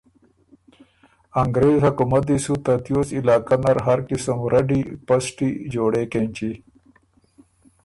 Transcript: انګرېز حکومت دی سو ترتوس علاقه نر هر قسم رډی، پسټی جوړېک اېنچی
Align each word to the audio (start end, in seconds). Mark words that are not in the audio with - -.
انګرېز 1.41 1.77
حکومت 1.87 2.21
دی 2.29 2.37
سو 2.45 2.53
ترتوس 2.65 3.07
علاقه 3.19 3.55
نر 3.63 3.77
هر 3.85 3.99
قسم 4.09 4.37
رډی، 4.51 4.81
پسټی 5.07 5.49
جوړېک 5.73 6.13
اېنچی 6.17 6.51